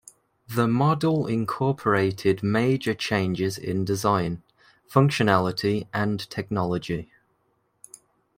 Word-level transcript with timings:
The 0.47 0.67
model 0.67 1.27
incorporated 1.27 2.41
major 2.41 2.95
changes 2.95 3.59
in 3.59 3.85
design, 3.85 4.41
functionality 4.89 5.87
and 5.93 6.27
technology. 6.31 7.11